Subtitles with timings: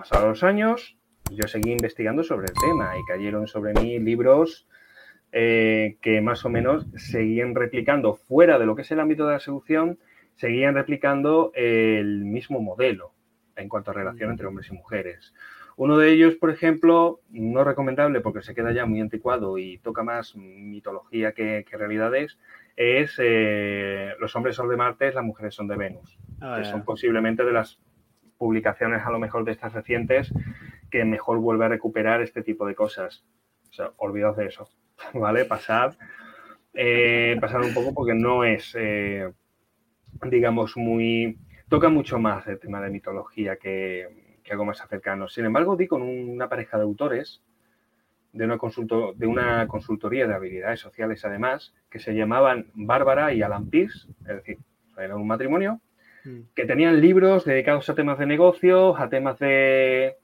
[0.00, 0.96] pasados los años,
[1.30, 4.66] yo seguí investigando sobre el tema y cayeron sobre mí libros
[5.30, 9.34] eh, que más o menos seguían replicando fuera de lo que es el ámbito de
[9.34, 9.98] la seducción,
[10.36, 13.12] seguían replicando el mismo modelo
[13.56, 15.34] en cuanto a relación entre hombres y mujeres.
[15.76, 20.02] Uno de ellos, por ejemplo, no recomendable porque se queda ya muy anticuado y toca
[20.02, 22.38] más mitología que, realidades,
[22.74, 26.84] es eh, Los hombres son de Marte, las mujeres son de Venus, ah, que son
[26.84, 27.78] posiblemente de las
[28.40, 30.32] publicaciones a lo mejor de estas recientes
[30.90, 33.22] que mejor vuelve a recuperar este tipo de cosas.
[33.68, 34.66] O sea, olvidaos de eso,
[35.14, 35.44] ¿vale?
[35.44, 35.94] Pasad,
[36.72, 39.30] eh, pasad un poco porque no es, eh,
[40.22, 41.38] digamos, muy...
[41.68, 45.28] Toca mucho más el tema de mitología que, algo más cercano.
[45.28, 47.42] Sin embargo, di con una pareja de autores
[48.32, 53.42] de una, consulto, de una consultoría de habilidades sociales, además, que se llamaban Bárbara y
[53.42, 54.58] Alan Pierce, es decir,
[54.96, 55.80] era un matrimonio.
[56.54, 60.16] Que tenían libros dedicados a temas de negocios, a temas de,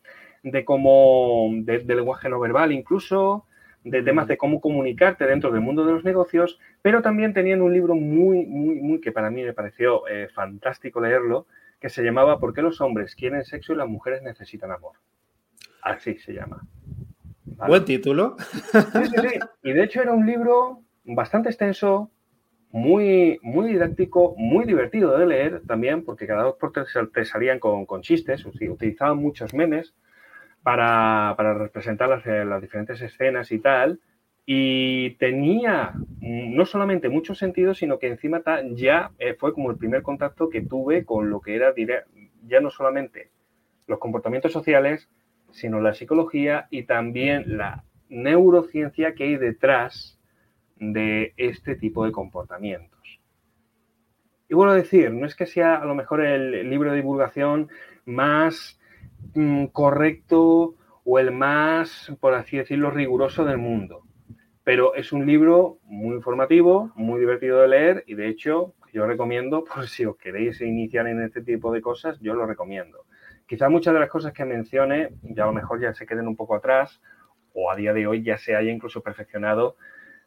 [0.42, 3.46] de cómo, de, lenguaje no verbal incluso,
[3.84, 7.72] de temas de cómo comunicarte dentro del mundo de los negocios, pero también tenían un
[7.72, 11.46] libro muy, muy, muy que para mí me pareció eh, fantástico leerlo,
[11.80, 14.96] que se llamaba ¿Por qué los hombres quieren sexo y las mujeres necesitan amor?
[15.82, 16.66] Así se llama.
[17.44, 18.36] Buen título.
[18.38, 19.38] Sí, sí, sí.
[19.62, 22.10] Y de hecho era un libro bastante extenso,
[22.76, 27.58] muy, muy didáctico, muy divertido de leer también, porque cada dos por tres te salían
[27.58, 29.94] con, con chistes, utilizaban muchos memes
[30.62, 33.98] para, representar eh, las, diferentes escenas y tal.
[34.44, 38.42] Y tenía no solamente mucho sentido, sino que encima
[38.74, 41.72] ya eh, fue como el primer contacto que tuve con lo que era
[42.46, 43.30] ya no solamente
[43.86, 45.08] los comportamientos sociales,
[45.50, 50.15] sino la psicología y también la neurociencia que hay detrás
[50.76, 53.20] de este tipo de comportamientos.
[54.48, 57.68] Y vuelvo a decir, no es que sea a lo mejor el libro de divulgación
[58.04, 58.78] más
[59.34, 64.02] Mm, correcto o el más, por así decirlo, riguroso del mundo.
[64.64, 69.64] Pero es un libro muy informativo, muy divertido de leer y de hecho yo recomiendo,
[69.74, 73.04] por si os queréis iniciar en este tipo de cosas, yo lo recomiendo.
[73.46, 76.36] Quizás muchas de las cosas que mencione ya a lo mejor ya se queden un
[76.36, 77.00] poco atrás
[77.52, 79.76] o a día de hoy ya se haya incluso perfeccionado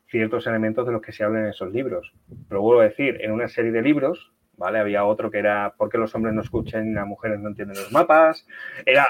[0.10, 2.14] ciertos elementos de los que se hablan en esos libros.
[2.48, 4.78] Pero vuelvo a decir, en una serie de libros ¿vale?
[4.78, 7.78] Había otro que era ¿Por qué los hombres no escuchan y las mujeres no entienden
[7.78, 8.46] los mapas?
[8.86, 9.08] Era,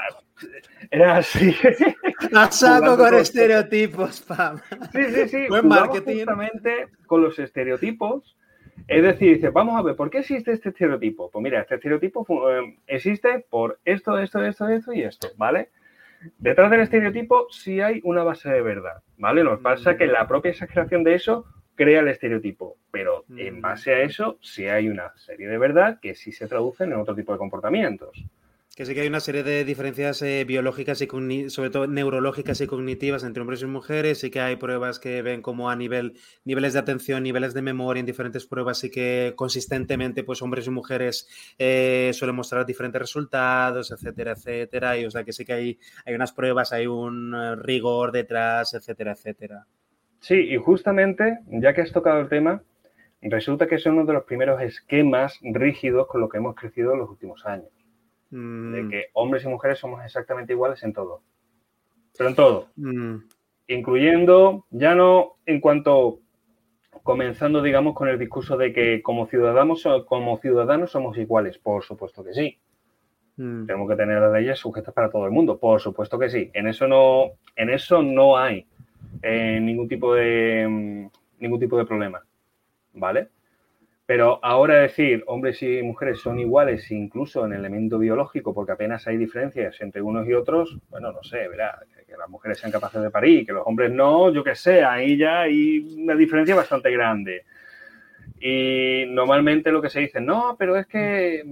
[0.90, 1.54] era así.
[2.34, 4.60] A saco con, estereotipos, Pam.
[4.94, 5.48] Sí, sí, sí.
[5.50, 6.18] Buen marketing.
[6.18, 8.38] Justamente con los estereotipos.
[8.88, 11.30] Es decir, dice, vamos a ver, ¿por qué existe este estereotipo?
[11.30, 15.70] Pues mira, este estereotipo eh, existe por esto, esto, esto, esto y esto, ¿vale?
[16.38, 19.44] Detrás del estereotipo sí hay una base de verdad, ¿vale?
[19.44, 23.62] Nos pasa que la propia exageración de eso crea el estereotipo, pero en mm.
[23.62, 27.16] base a eso sí hay una serie de verdad que sí se traducen en otro
[27.16, 28.26] tipo de comportamientos.
[28.80, 32.68] Que sí que hay una serie de diferencias eh, biológicas y sobre todo neurológicas y
[32.68, 34.20] cognitivas entre hombres y mujeres.
[34.20, 36.14] Sí que hay pruebas que ven como a nivel
[36.46, 40.70] niveles de atención, niveles de memoria en diferentes pruebas y que consistentemente pues hombres y
[40.70, 44.98] mujeres eh, suelen mostrar diferentes resultados, etcétera, etcétera.
[44.98, 48.74] Y o sea que sí que hay, hay unas pruebas, hay un eh, rigor detrás,
[48.74, 49.66] etcétera, etcétera.
[50.22, 52.64] Sí, y justamente, ya que has tocado el tema,
[53.24, 57.00] resulta que es uno de los primeros esquemas rígidos con los que hemos crecido en
[57.00, 57.79] los últimos años.
[58.32, 58.90] De mm.
[58.90, 61.22] que hombres y mujeres somos exactamente iguales en todo.
[62.18, 62.68] Pero en todo.
[62.76, 63.16] Mm.
[63.68, 66.20] Incluyendo, ya no en cuanto
[67.04, 71.58] comenzando, digamos, con el discurso de que como ciudadanos, como ciudadanos somos iguales.
[71.58, 72.58] Por supuesto que sí.
[73.38, 73.66] Mm.
[73.66, 75.58] Tenemos que tener las leyes sujetas para todo el mundo.
[75.58, 76.52] Por supuesto que sí.
[76.54, 78.68] En eso no, en eso no hay
[79.22, 82.24] eh, ningún, tipo de, ningún tipo de problema,
[82.94, 83.30] ¿vale?
[84.10, 89.06] Pero ahora decir hombres y mujeres son iguales incluso en el elemento biológico porque apenas
[89.06, 91.78] hay diferencias entre unos y otros, bueno, no sé, verá,
[92.08, 95.16] que las mujeres sean capaces de parir, que los hombres no, yo qué sé, ahí
[95.16, 97.46] ya hay una diferencia bastante grande.
[98.40, 101.44] Y normalmente lo que se dice, no, pero es que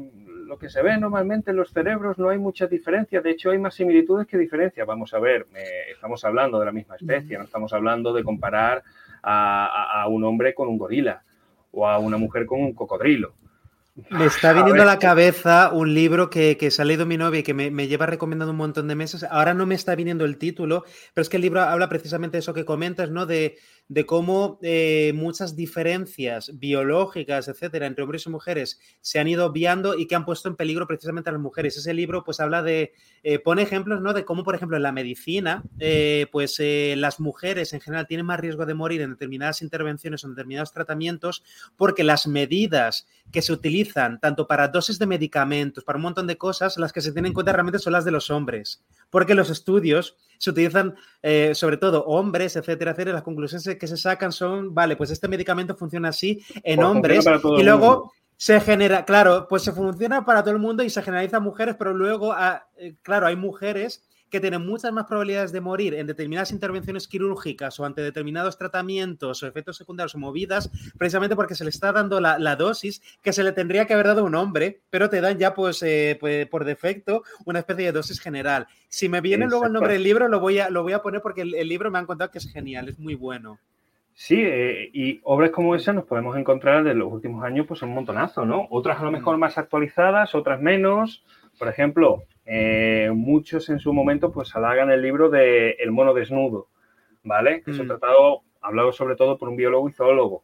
[0.48, 3.60] lo que se ve normalmente en los cerebros no hay mucha diferencia, de hecho hay
[3.60, 4.88] más similitudes que diferencias.
[4.88, 5.46] Vamos a ver,
[5.92, 8.82] estamos hablando de la misma especie, no estamos hablando de comparar
[9.22, 11.22] a, un hombre con un gorila
[11.78, 13.34] o a una mujer con un cocodrilo.
[14.12, 17.40] Me está viniendo a la cabeza un libro que, que se ha leído mi novia
[17.40, 19.24] y que me, me, lleva recomendando un montón de meses.
[19.24, 20.86] Ahora no me está viniendo el título,
[21.16, 23.26] pero es que el libro habla precisamente de eso que comentas, ¿no?
[23.26, 23.58] De,
[23.90, 29.98] de cómo eh, muchas diferencias biológicas, etcétera, entre hombres y mujeres se han ido obviando
[29.98, 31.76] y que han puesto en peligro precisamente a las mujeres.
[31.78, 34.14] Ese libro, pues, habla de, eh, pone ejemplos, ¿no?
[34.14, 38.40] De cómo, por ejemplo, en la medicina, eh, pues, las mujeres en general tienen más
[38.40, 41.44] riesgo de morir en determinadas intervenciones o en determinados tratamientos
[41.76, 46.28] porque las medidas que se utilizan utilizan tanto para dosis de medicamentos, para un montón
[46.28, 48.84] de cosas, las que se tienen en cuenta realmente son las de los hombres.
[49.10, 53.14] Porque los estudios se utilizan, eh, sobre todo hombres, etcétera, etcétera.
[53.14, 57.26] Las conclusiones que se sacan son, vale, pues este medicamento funciona así en pues hombres.
[57.58, 61.40] Y luego se genera, claro, pues se funciona para todo el mundo y se generaliza
[61.40, 65.94] mujeres, pero luego, ah, eh, claro, hay mujeres que tienen muchas más probabilidades de morir
[65.94, 71.56] en determinadas intervenciones quirúrgicas o ante determinados tratamientos o efectos secundarios o movidas, precisamente porque
[71.56, 74.36] se le está dando la, dosis que se le tendría que haber dado a un
[74.36, 78.68] hombre, pero te dan ya pues, eh, pues, por defecto una especie de dosis general.
[78.90, 81.22] Si me viene luego el nombre del libro, lo voy a, lo voy a poner
[81.22, 83.60] porque el, libro me han contado que es genial, es muy bueno.
[84.14, 87.94] Sí, eh, y obras como esa nos podemos encontrar de los últimos años, pues un
[87.94, 88.68] montonazo, ¿no?
[88.72, 91.24] Otras a lo mejor más actualizadas, otras menos.
[91.60, 96.70] Por ejemplo, eh, muchos en su momento pues halagan el libro de El mono desnudo,
[97.22, 97.62] ¿vale?
[97.62, 97.90] Que es un mm.
[97.90, 100.44] tratado hablado sobre todo por un biólogo y zoólogo,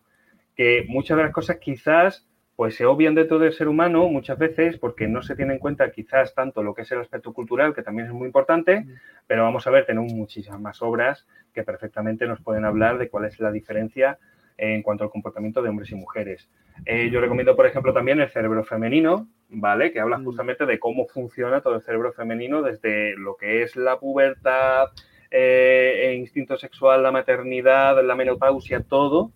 [0.54, 2.28] que muchas de las cosas quizás
[2.58, 5.60] pues se obvian de todo el ser humano muchas veces porque no se tiene en
[5.60, 8.90] cuenta quizás tanto lo que es el aspecto cultural, que también es muy importante, mm.
[9.26, 13.26] pero vamos a ver, tenemos muchísimas más obras que perfectamente nos pueden hablar de cuál
[13.26, 14.20] es la diferencia
[14.58, 16.50] en cuanto al comportamiento de hombres y mujeres.
[16.86, 19.92] Eh, yo recomiendo, por ejemplo, también El cerebro femenino, ¿vale?
[19.92, 20.26] Que habla mm.
[20.26, 24.88] justamente de cómo funciona todo el cerebro femenino desde lo que es la pubertad,
[25.32, 29.32] eh, el instinto sexual, la maternidad, la menopausia, todo.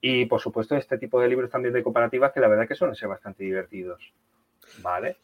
[0.00, 2.96] Y, por supuesto, este tipo de libros también de comparativas que la verdad que suelen
[2.96, 4.12] ser bastante divertidos,
[4.82, 5.16] ¿vale?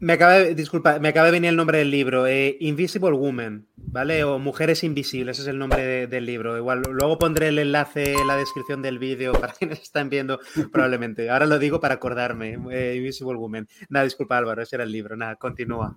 [0.00, 3.66] Me acaba de, disculpa, me acaba de venir el nombre del libro, eh, Invisible Woman,
[3.76, 4.22] ¿vale?
[4.22, 6.56] O Mujeres Invisibles, ese es el nombre del libro.
[6.56, 10.38] Igual, luego pondré el enlace en la descripción del vídeo para quienes están viendo,
[10.72, 11.28] probablemente.
[11.30, 13.66] Ahora lo digo para acordarme, eh, Invisible Woman.
[13.88, 15.96] Nada, disculpa Álvaro, ese era el libro, nada, continúa.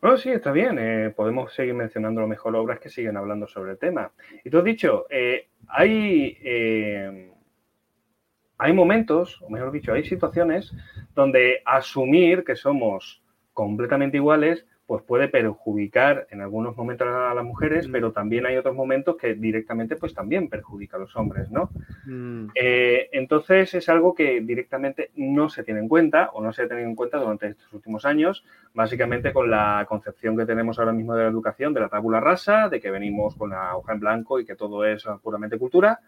[0.00, 0.78] Bueno, sí, está bien.
[0.80, 4.10] Eh, podemos seguir mencionando lo mejor obras que siguen hablando sobre el tema.
[4.44, 5.06] Y tú has dicho,
[5.68, 6.38] hay
[8.62, 10.72] hay momentos, o mejor dicho, hay situaciones
[11.16, 13.20] donde asumir que somos
[13.52, 17.92] completamente iguales pues puede perjudicar en algunos momentos a las mujeres, mm.
[17.92, 21.70] pero también hay otros momentos que directamente pues también perjudica a los hombres, ¿no?
[22.04, 22.48] Mm.
[22.54, 26.68] Eh, entonces es algo que directamente no se tiene en cuenta o no se ha
[26.68, 28.44] tenido en cuenta durante estos últimos años,
[28.74, 32.68] básicamente con la concepción que tenemos ahora mismo de la educación, de la tabula rasa,
[32.68, 36.00] de que venimos con la hoja en blanco y que todo es puramente cultura,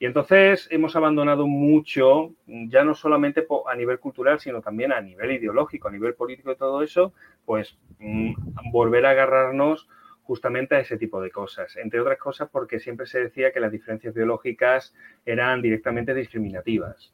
[0.00, 5.32] y entonces hemos abandonado mucho, ya no solamente a nivel cultural, sino también a nivel
[5.32, 7.12] ideológico, a nivel político y todo eso,
[7.44, 8.32] pues mm,
[8.72, 9.90] volver a agarrarnos
[10.22, 11.76] justamente a ese tipo de cosas.
[11.76, 14.94] Entre otras cosas porque siempre se decía que las diferencias biológicas
[15.26, 17.12] eran directamente discriminativas.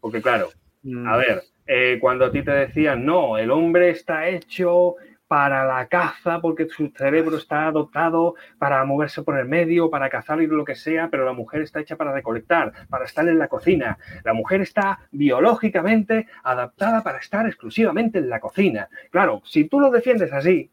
[0.00, 0.50] Porque claro,
[0.84, 1.08] mm.
[1.08, 4.94] a ver, eh, cuando a ti te decían, no, el hombre está hecho
[5.30, 10.42] para la caza, porque su cerebro está dotado para moverse por el medio, para cazar
[10.42, 13.46] y lo que sea, pero la mujer está hecha para recolectar, para estar en la
[13.46, 13.96] cocina.
[14.24, 18.88] La mujer está biológicamente adaptada para estar exclusivamente en la cocina.
[19.12, 20.68] Claro, si tú lo defiendes así,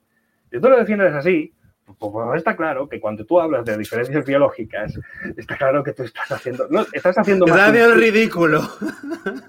[0.50, 1.54] si tú lo defiendes así,
[1.96, 5.00] pues, está claro que cuando tú hablas de diferencias biológicas,
[5.38, 6.68] está claro que tú estás haciendo.
[6.70, 7.72] No, estás haciendo más.
[7.96, 8.62] Ridículo.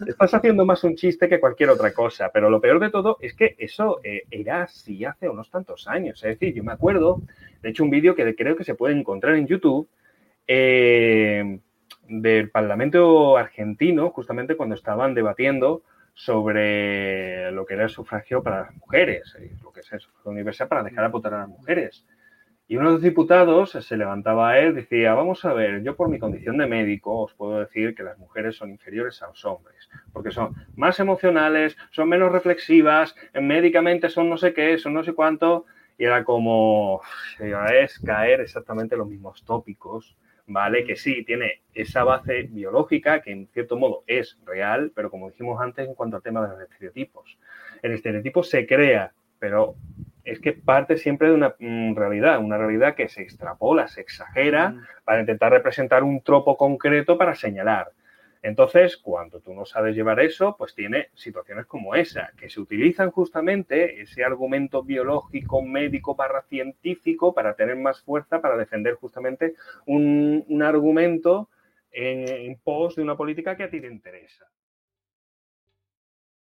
[0.07, 2.31] Estás haciendo más un chiste que cualquier otra cosa.
[2.33, 6.23] Pero lo peor de todo es que eso eh, era así hace unos tantos años.
[6.25, 7.23] Es decir, yo me acuerdo,
[7.63, 9.89] de hecho, un vídeo que creo que se puede encontrar en YouTube
[10.47, 11.59] eh,
[12.09, 15.83] del Parlamento argentino, justamente cuando estaban debatiendo
[16.15, 20.31] sobre lo que era el sufragio para las mujeres, eh, lo que es el sufragio
[20.31, 22.05] universal para dejar a votar a las mujeres.
[22.71, 26.11] Y uno de los diputados se levantaba a él, decía, vamos a ver, yo por
[26.11, 29.89] mi condición de médico os puedo decir que las mujeres son inferiores a los hombres,
[30.13, 35.15] porque son más emocionales, son menos reflexivas, médicamente son no sé qué, son no sé
[35.15, 35.65] cuánto,
[35.97, 37.01] y era como,
[37.39, 40.15] es caer exactamente los mismos tópicos,
[40.47, 40.85] ¿vale?
[40.85, 45.59] Que sí, tiene esa base biológica que en cierto modo es real, pero como dijimos
[45.61, 47.39] antes en cuanto al tema de los estereotipos.
[47.83, 49.75] El estereotipo se crea, pero
[50.31, 54.71] es que parte siempre de una mm, realidad, una realidad que se extrapola, se exagera
[54.71, 54.87] mm.
[55.05, 57.93] para intentar representar un tropo concreto para señalar.
[58.43, 63.11] Entonces, cuando tú no sabes llevar eso, pues tiene situaciones como esa, que se utilizan
[63.11, 69.55] justamente ese argumento biológico, médico, barra científico, para tener más fuerza, para defender justamente
[69.87, 71.49] un, argumento
[71.91, 74.47] en pos de una política que a ti te interesa.